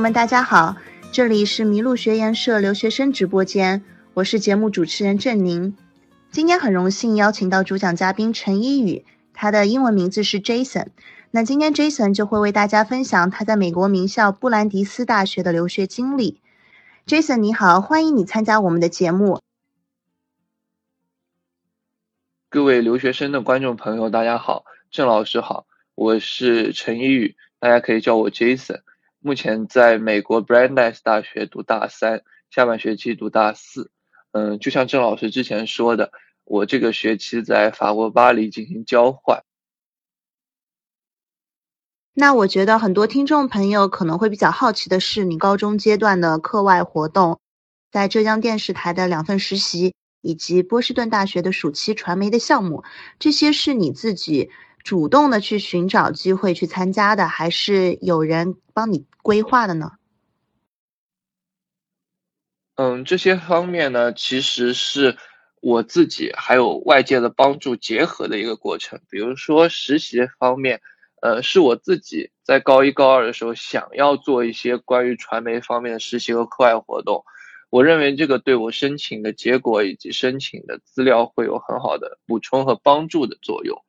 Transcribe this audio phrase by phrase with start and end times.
[0.00, 0.76] 朋友们，大家好，
[1.12, 3.84] 这里是麋鹿学研社留学生直播间，
[4.14, 5.76] 我是节目主持人郑宁。
[6.30, 10.86] 今天很荣幸邀请到主讲嘉宾陈一宇，他的英文名字是 Jason。
[11.32, 16.40] 那今天 Jason 就会为大家分享他在美国名校布兰迪斯大学的留学经历。
[17.06, 19.38] Jason 你好，欢迎你参加我们的节目。
[22.48, 28.80] 各位留学生的观众朋友，大家好，郑老师好，我是陈一宇，大家可以叫我 Jason。
[29.22, 33.90] 目前在美国 Brandeis 大学读大三，下半学期读大四。
[34.32, 36.10] 嗯，就像郑老师之前说的，
[36.44, 39.42] 我这个学期在法国巴黎进行交换。
[42.14, 47.38] 那我觉得很多听众朋友可能会比较好奇的是，你高中阶段的课外活动，
[47.92, 52.84] 在浙江电视台的两份实习，以及波士顿大学的暑期传媒的项目，
[53.18, 54.50] 这些是你自己。
[54.82, 59.92] 主动的去寻找机会去参加的，还是有人帮你规划的呢？
[62.76, 65.18] 嗯，这些方面呢，其实是
[65.60, 69.00] 我自己还有外界的帮助结合的一个过程。
[69.10, 70.80] 比如说实习方面，
[71.20, 77.22] 呃，是我自己在高一高二的时候想要做一些关于传媒方面的实习和课外活动，
[77.68, 83.84] 我认为这个对我申请的结果以及申请的资料会有很好的补充和帮助的作用。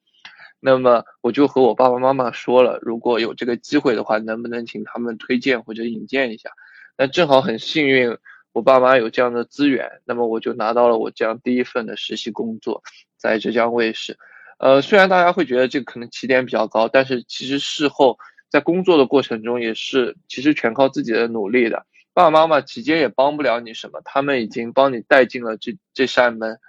[0.63, 6.51] 那么我就和我爸爸妈妈说了，如果有这个机会的话，能不能请他们推荐或者引荐一下？
[6.97, 8.15] 那正好很幸运，
[8.53, 12.83] 我爸妈有这样的资源，那么我就拿到了我这样第一份的实习工作，
[13.17, 14.15] 在浙江卫视。
[14.59, 18.19] 呃，虽然大家会觉得这个可能起点比较高，但是其实事后
[18.51, 21.87] 在工作的过程中也是其实全靠自己的努力的。
[22.13, 26.59] 爸爸妈妈直接也帮不了你什么，他们已经帮你带进了这这扇门，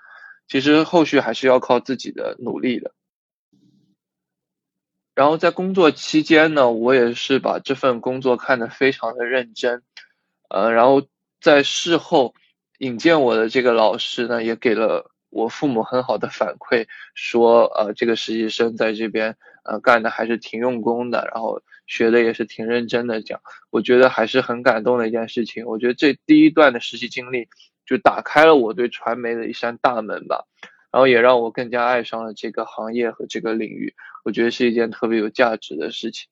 [0.49, 2.95] 其实后续还是要靠自己的努力的。
[5.15, 9.83] 然后在工作期间呢，我也是把这份工作看得非常的认真，
[10.49, 11.03] 呃，然后
[11.41, 12.35] 在事后
[12.79, 25.67] 引荐我的这个老师呢，也给了我父母很好的反馈，说呃这个实习生在这边呃干的还是挺用功的，然后学的也是挺认真的，讲我觉得还是很感动的一件事情。
[25.67, 27.49] 我觉得这第一段的实习经历
[27.85, 30.47] 就打开了我对传媒的一扇大门吧。
[30.91, 36.29] 然后也让我更加爱上了这个行业和这个领域，我觉得是一件特别有价值的事情。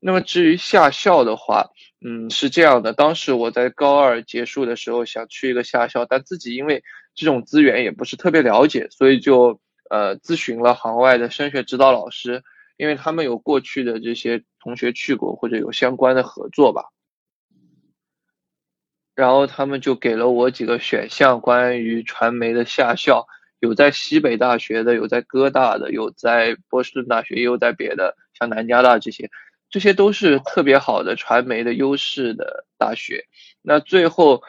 [0.00, 1.66] 那么至于下校的话，
[2.04, 6.82] 嗯，是这样的，当时我在高二结束的时候想去一个下校，但自己因为
[7.14, 9.60] 这种资源也不是特别了解，所以就
[9.90, 12.44] 呃咨询了行外的升学指导老师，
[12.76, 16.84] 因为他们有过去的这些同学去过或者有相关的合作吧。
[19.16, 23.26] 然后他们就给了我几个选项，关于传媒的下校。
[23.60, 29.28] 有在西北大学的，有在哥大的，有在波士顿大学，也有在别的，像南加大这些，
[29.68, 33.24] 这些都是特别好的传媒的优势的大学。
[33.60, 34.42] 那最后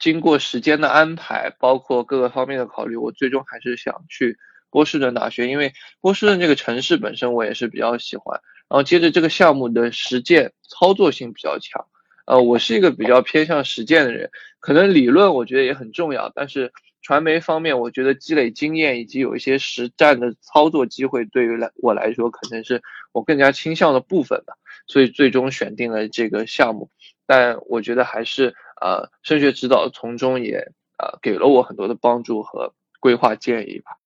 [0.00, 4.36] 经过时间的安排，包括各个方面的考虑，我最终还是想去
[4.68, 8.40] 波士顿大学，因为波士顿这个城市本身我也是比较喜欢。
[8.68, 11.86] 然后接着这个项目的实践操作性比较强，
[12.26, 14.28] 呃，我是一个比较偏向实践的人，
[14.58, 16.72] 可能理论我觉得也很重要，但是。
[17.02, 24.54] 传媒方面，我觉得积累经验以及有一些实战的操作机会，对于来我来说，可能是我更加倾向的部分吧。
[24.86, 26.90] 所以最终选定了这个项目，
[27.26, 33.96] 但我觉得还是呃，升学指导从中也呃给了我很多的帮助和规划建议吧。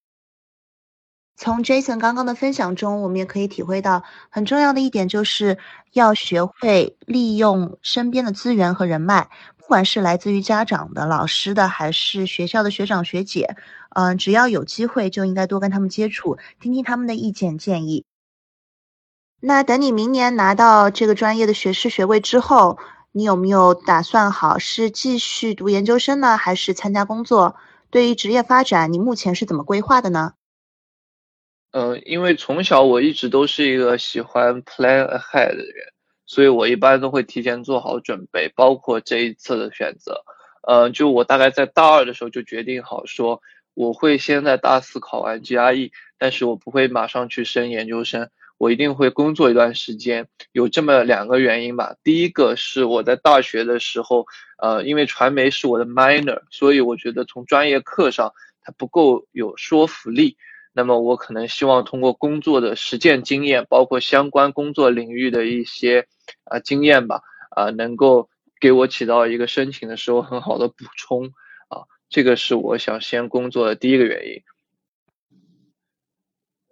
[1.37, 5.59] 从 Jason 刚刚的分享中，我们也可以体会到很重要的一点，就是
[5.93, 9.31] 要学会利用身边的资源和人脉。
[9.64, 13.56] 不管是来自于家长的、老师的，还是学校的学长学姐，
[13.94, 18.04] 嗯，只要有机会就应该多跟他们接触，听听他们的意见建议。
[19.41, 22.78] 那等你明年拿到这个专业的学士学位之后，
[23.10, 27.56] 你有没有打算好是继续读研究生呢，还是参加工作？
[27.89, 30.34] 对于职业发展，你目前是怎么规划的呢？
[31.72, 35.93] 呃，因为从小我一直都是一个喜欢 plan ahead 的人。
[36.26, 40.22] 所以我一般都会提前做好准备，包括这一次的选择。
[40.66, 43.42] 呃，就我大概在大二的时候就决定好，说
[43.74, 50.26] 我会先在大四考完 GRE，但是我不会马上去升研究生，我一定会工作一段时间。
[50.53, 54.24] 有这么两个原因吧，第一个是我在大学的时候，
[54.56, 58.32] 呃，因为传媒是我的 minor，所以我觉得从专业课上
[58.62, 60.38] 它不够有说服力。
[60.76, 66.09] 那么我可能希望通过工作的实践经验，包括相关工作领域的一些
[66.42, 68.28] 啊经验吧，啊能够
[68.60, 71.26] 给我起到一个申请的时候很好的补充
[71.68, 74.42] 啊，这个是我想先工作的第一个原因。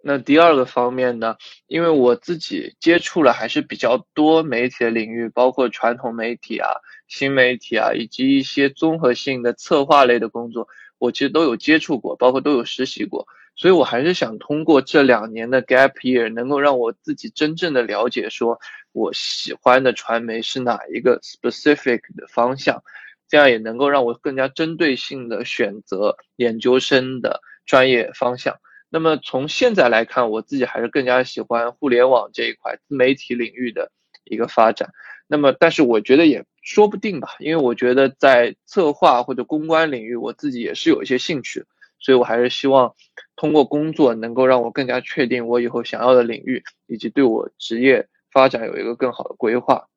[0.05, 6.67] 那第二个方面呢，因为我自己接触了还是比较多媒体的领域，包括传统媒体啊、
[7.07, 10.67] 新媒体啊，以及一些综合性的策划类的工作，
[10.97, 13.25] 我其实都有接触过，包括都有实习过。
[13.55, 18.59] 所以我还是想通过这两年的 gap year，能够让我自己真正的了解，说
[18.91, 22.83] 我喜欢的传媒是哪一个 specific 的方向，
[23.27, 28.59] 这样也能够让我更加针对性的选择研究生的专业方向。
[28.89, 33.91] 那么从现在来看，我自己还是更加喜欢互联网这一块自媒体领域的
[34.23, 34.91] 一个发展。
[35.25, 41.65] 那么，但是我觉得也说不定吧，因为我觉得在策划或者公关领域，我自己也是有一些兴趣，
[41.99, 42.93] 所以我还是希望
[43.35, 49.87] 通过工作能够让我更加确定我以后想要的领域，以及对我职业发展有一个更好的规划。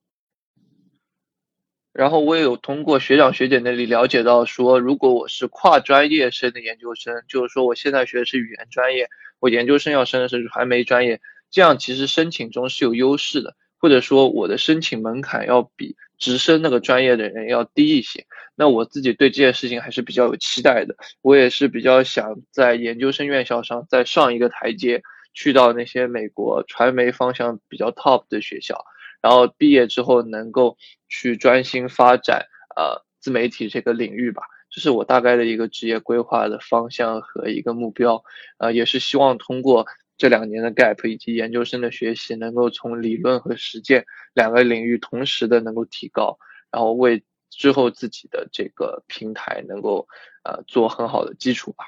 [1.93, 18.27] 然后我也有通过学长学姐那里了解到，说如果我是跨专业生的研究生，就是说我现在学的是语言专业，我研究生要升的是传媒专业，这样其实申请中是有优势的，或者说我的申请门槛要比直升那个专业的人要低一些。
[18.55, 25.03] 那我自己对这件事情还是比较有期待的，我也是比较想在研究生院校上再上一个台阶，
[25.35, 28.85] 去到那些美国传媒方向比较 top 的学校。
[29.23, 30.77] 然后毕业之后能够
[31.09, 32.47] 去专心发展
[32.77, 38.23] 呃自媒体这个领域吧，这是我大概的一个职业规划的方向和一个目标，
[38.59, 39.87] 呃也是希望通过
[40.17, 46.39] 这两年的 gap 以及研究生的学习，能够从理论和实践两个领域同时的能够提高，
[46.71, 50.09] 然后为之后自己的这个平台能够
[50.43, 51.85] 呃做很好的基础吧。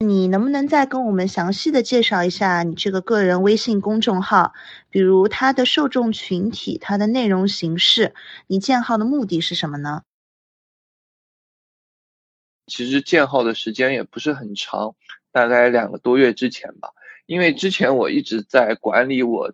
[0.00, 4.54] 你能不能再跟我们详细的介绍一下你这个个人微信公众号，
[4.90, 8.14] 比如它的受众群体、它的内容形式，
[8.46, 10.04] 你建号的目的是什么呢？
[12.66, 14.94] 其实建号的时间也不是很长，
[15.32, 16.90] 大概两个多月之前吧，
[17.26, 19.52] 因为之前我一直在管理我。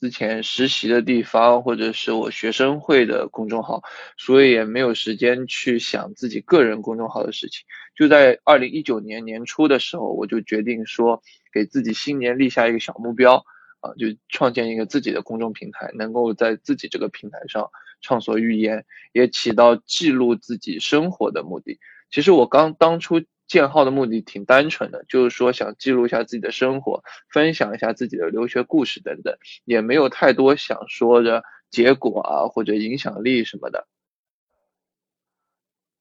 [0.00, 3.84] 之前实习的地方，或者是我学生会的公众号，
[4.16, 7.64] 所以也没有时间去想自己个人公众号的事情。
[7.94, 11.22] 就在二零一九年年初的时候，我就决定说，
[11.52, 13.44] 给自己新年立下一个小目标，
[13.78, 17.70] 啊，就创建一个自己的公众平台，能够在自己这个平台上
[18.00, 21.78] 畅所欲言，也起到记录自己生活的目的。
[22.10, 23.22] 其实我刚当初。
[23.52, 33.86] 建号的目的挺单纯的，就是说想记录一下自己的生活，分享一下自己的留学故事等等，也没有太多想说的结果啊或者影响力什么的。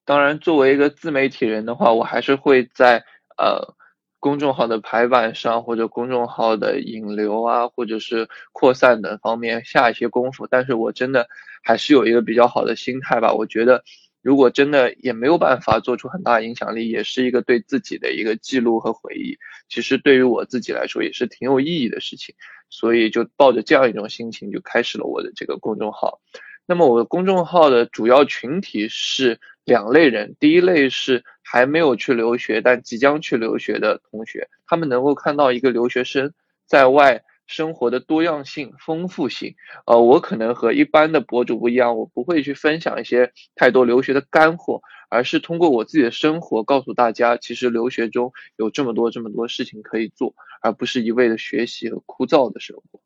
[0.05, 3.03] 当然，作为一个自媒体人的话，我还是会在
[3.37, 3.75] 呃
[4.21, 10.47] 公众号的排版上或者公众号的引流啊或者是扩散等方面下一些功夫。
[10.47, 11.27] 但是我真的
[11.61, 13.83] 还是有一个比较好的心态吧，我觉得。
[14.21, 19.37] 如果真的也没有办法做出很大影响力，也是一个对自己的一个记录和回忆。
[19.67, 22.35] 其实对于我自己来说也是挺有意义的事情，
[22.69, 26.21] 所以就抱着这样一种心情就开始了我的这个公众号。
[26.65, 36.33] 那么我的公众号的主要群体是两类人，第一类是还没有去留学但即将去留学的同学，他们能够看到一个留学生
[36.65, 37.23] 在外。
[37.51, 39.53] 生活的多样性、丰富性，
[39.85, 53.01] 呃，我可能和一般的博主不一样，我不会去分享一些太多留学的干货，而是通过我自己的生活告诉大家，其实留学中有这么多这么多事情可以做，而不是一味的学习和枯燥的生活。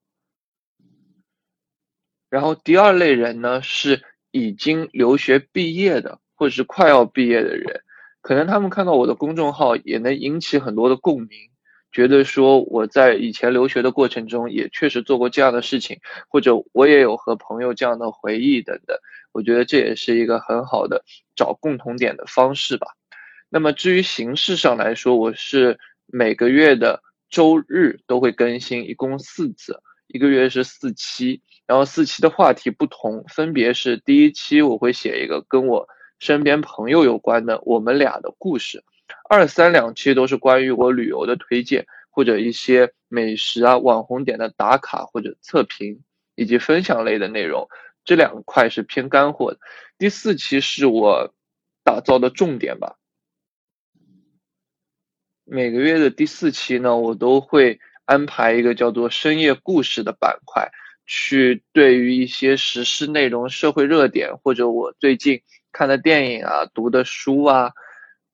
[2.29, 7.81] 然后第二类人呢，是已经留学毕业的，或者是快要毕业的人，
[8.21, 11.49] 可能他们看到我的公众号也能引起很多的共鸣。
[11.95, 15.97] 觉得说我在以前留学的过程中也确实做过这样的事情，
[16.27, 18.97] 或者我也有和朋友这样的回忆等等，
[19.31, 21.05] 我觉得这也是一个很好的
[21.37, 22.87] 找共同点的方式吧。
[23.47, 35.87] 那么至于形式上来说，我是每个月的周日都会更新，一共四次，一个月是四期，然后四期的话题不同，分别是第一期我会写一个跟我
[36.19, 38.83] 身边朋友有关的我们俩的故事。
[39.29, 46.01] 二三两期都是关于我旅游的推荐，或者一些美食啊、网红点的打卡或者测评，
[46.35, 47.67] 以及分享类的内容。
[48.03, 49.59] 这两块是偏干货的。
[49.97, 51.33] 第四期是我
[51.83, 52.97] 打造的重点吧。
[55.43, 60.69] 每个月的第四期呢，我都会安排一个叫做深夜故事的板块，
[61.07, 67.71] 去对于一些时事内容、社会热点，或者我最近看的电影啊、读的书啊。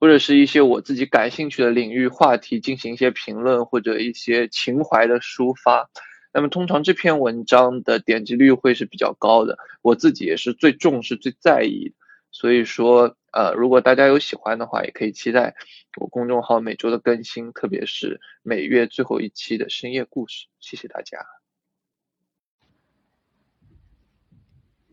[0.01, 5.91] 或者是一些我自己感兴趣的领域话题进行一些评论或者一些情怀的抒发，
[6.34, 11.93] 那么通常这篇文章的点击率会是比较高的，我自己也是最重视最在意，
[12.31, 15.53] 所以说呃，如果大家有喜欢的话，也可以期待
[16.00, 20.48] 我公众号每周的更新，特别是每月最后一期的深夜故事。
[20.60, 21.40] 谢谢大家。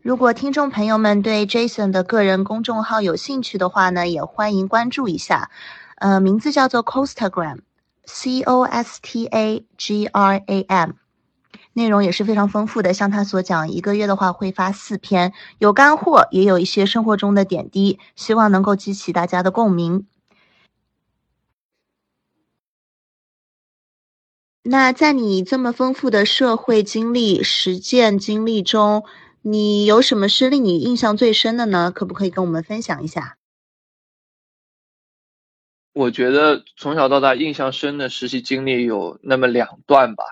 [0.01, 5.51] 如果听众朋友们对 Jason 的个人公众号有兴趣的话呢，也欢迎关注一下，
[5.97, 10.91] 呃，名字叫做 Costagram，C O S T A G R A M。
[11.73, 20.07] 内容也是非常丰富的，像他所讲，一个月的话会发四篇，有干货，也有一些生活中的点滴，希望能够激起大家的共鸣。
[24.63, 29.03] 那在你这么丰富的社会经历、实践经历中，
[29.41, 31.91] 你有什么是令你印象最深的呢？
[31.91, 33.37] 可不可以跟我们分享一下？
[35.93, 40.23] 我觉得从小到大印象深的实习经历有那么两段吧。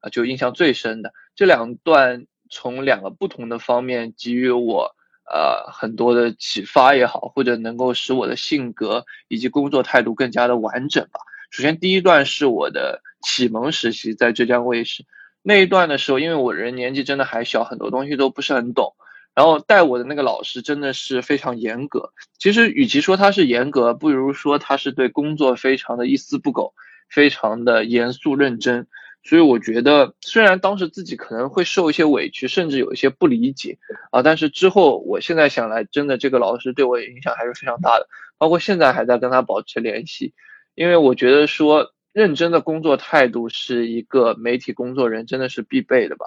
[0.00, 4.96] 啊，就印象最深的这两段，从两个不同的方面给予我
[5.32, 11.20] 呃很多的启发也好，或者能够使我的性格以及工作态度更加的完整吧。
[11.50, 15.04] 首先，第一段是我的启蒙实习，在浙江卫视
[15.42, 18.94] 那一段的时候，因为我人年纪真的还小，很多东西都不是很懂，
[19.34, 22.12] 然后带我的那个老师真的是非常严格。
[22.38, 26.74] 其实，与其说他是严格，不如说他是对工作非常的一丝不苟，
[27.08, 28.86] 非常的严肃认真。
[29.24, 33.78] 所以我觉得，虽然当时自己可能会受一些委屈，甚至有一些不理解
[34.10, 40.34] 啊，但是之后，我现在想来，真的这个老师对我影响还是非常大的，包括现在还在跟他保持联系，
[40.74, 46.26] 因为我觉得说认真的工作态度是一个媒体工作人真的是必备的吧。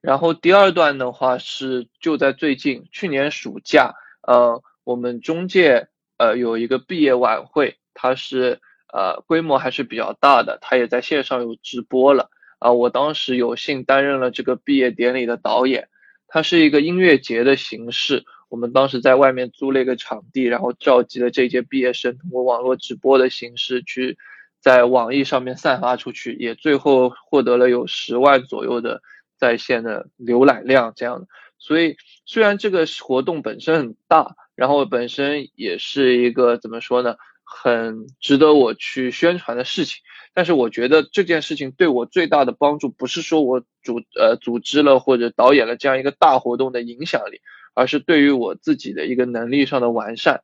[0.00, 8.60] 然后第二段的话是就在最近，去年暑假，呃，我们中介呃有一个毕业晚会，它是。
[8.92, 12.72] 呃，规模还是比较大的，它也在线上有直播了啊。
[12.72, 15.88] 我当时有幸担任了这个毕业典礼的导演，
[16.26, 18.24] 它是一个音乐节的形式。
[18.50, 24.18] 我们当时在外面租了一个场地，然后召集了这届毕业生，通过网络直播的形式去
[24.60, 29.00] 在网易上面散发出去，也最后获得了有十万左右的
[29.38, 31.28] 在线的浏览量这样的。
[31.58, 37.16] 所以虽然这个活动本身很大，然后本身也是一个怎么说呢？
[37.52, 40.02] 很值得我去宣传的事情，
[40.34, 47.40] 但是我觉得这件事情对我最大的帮助，不是说我组呃组织了或者导演了这样一个大活动的影响力，
[47.74, 50.42] 而是对于我自己的一个能力上的完善。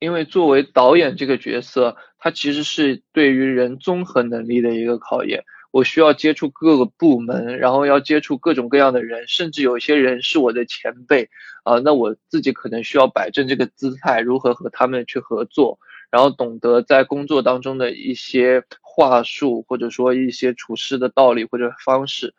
[0.00, 5.44] 因为作为导演这个角色，它其实是对于人综合能力的一个考验。
[5.70, 11.28] 我需要接触各个部门，然后要接触各种各样的人，甚至有些人是我的前辈
[11.62, 11.78] 啊。
[11.80, 15.78] 那我自己可能需要摆正这个姿态，如何和他们去合作，
[16.10, 22.34] 然后懂得在工作当中的一些话术，或者说一些处事的道理或者方式。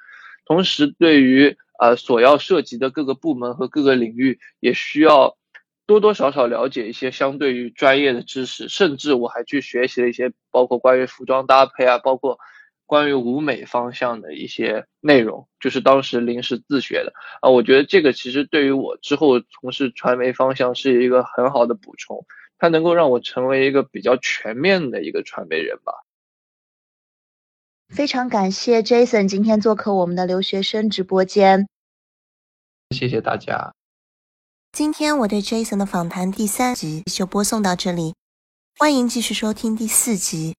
[0.45, 5.37] 同时，对于呃所要涉及的各个部门和各个领域，也需要
[5.87, 12.37] 多多少少了解一些相对于专业的知识，甚至我还去学习了一些包括关于服装搭配啊，包括。
[12.89, 17.47] 关于舞美方向的一些内容，就是当时临时自学的啊。
[17.47, 22.25] 我觉得这个其实对于我之后从事传媒方向是一个很好的补充，
[22.57, 25.93] 它能够让我成为一个比较全面的一个传媒人吧。
[27.89, 31.67] 非常感谢 Jason 今天做客我们的留学生直播间，
[32.91, 33.73] 谢谢大家。
[34.71, 38.13] 今天我对 Jason 的访谈第三集就播送到这里，
[38.77, 40.55] 欢迎继续收听第四集。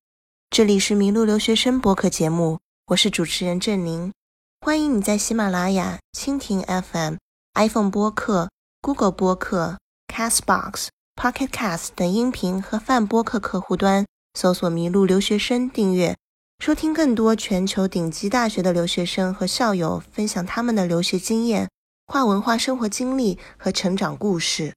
[0.50, 2.58] 这里是麋鹿留学生播客节目，
[2.88, 4.12] 我是主持人郑宁。
[4.60, 7.14] 欢迎你在喜马拉雅、蜻蜓 FM、
[7.54, 8.50] iPhone 播客、
[8.82, 16.16] Google 播客、Castbox、Pocket Cast 等音频和泛播客客户端搜索“麋鹿留学生”订阅，
[16.60, 21.70] 收听更多全球顶级大学的留学生和校友分享他们的留学经验、
[22.04, 24.74] 跨文化生活经历和成长故事。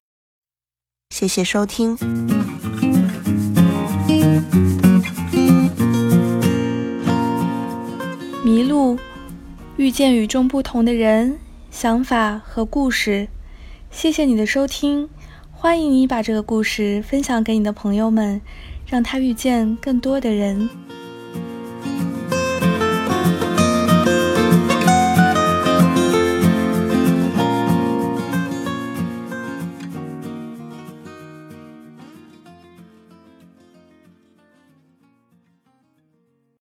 [1.10, 1.98] 谢谢收听。
[8.46, 8.98] 迷路，
[9.76, 11.38] 遇见与众不同的人、
[11.70, 13.28] 想法和故事。
[13.92, 15.10] 谢谢你的收听，
[15.52, 18.42] 欢迎你把这个故事分享给你的朋友们，
[18.88, 20.70] 让他遇见更多的人。